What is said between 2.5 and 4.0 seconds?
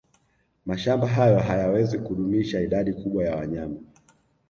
idadi kubwa ya wanyama